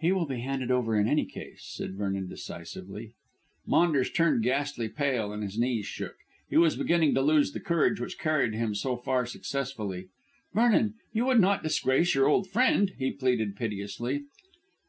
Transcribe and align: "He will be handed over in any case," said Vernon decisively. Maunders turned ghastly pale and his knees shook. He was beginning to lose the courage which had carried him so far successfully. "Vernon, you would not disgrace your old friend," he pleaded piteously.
"He 0.00 0.10
will 0.10 0.26
be 0.26 0.40
handed 0.40 0.72
over 0.72 0.98
in 0.98 1.06
any 1.06 1.24
case," 1.24 1.60
said 1.64 1.94
Vernon 1.94 2.28
decisively. 2.28 3.14
Maunders 3.64 4.10
turned 4.10 4.42
ghastly 4.42 4.88
pale 4.88 5.32
and 5.32 5.44
his 5.44 5.56
knees 5.56 5.86
shook. 5.86 6.16
He 6.50 6.56
was 6.56 6.74
beginning 6.74 7.14
to 7.14 7.22
lose 7.22 7.52
the 7.52 7.60
courage 7.60 8.00
which 8.00 8.14
had 8.14 8.20
carried 8.24 8.54
him 8.54 8.74
so 8.74 8.96
far 8.96 9.24
successfully. 9.26 10.08
"Vernon, 10.52 10.94
you 11.12 11.24
would 11.26 11.38
not 11.40 11.62
disgrace 11.62 12.16
your 12.16 12.26
old 12.26 12.48
friend," 12.50 12.94
he 12.98 13.12
pleaded 13.12 13.54
piteously. 13.54 14.24